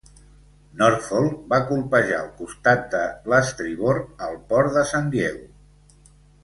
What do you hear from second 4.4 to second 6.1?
port de "San Diego".